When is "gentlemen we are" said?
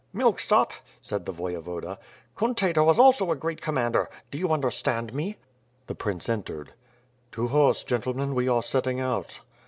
7.83-8.63